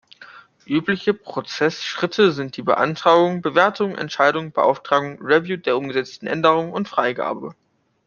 [0.65, 7.53] Übliche Prozessschritte sind die Beantragung, Bewertung, Entscheidung, Beauftragung, Review der umgesetzten Änderungen und Freigabe.